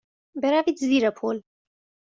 بروید 0.41 0.77
زیر 0.87 1.09
پل. 1.19 1.37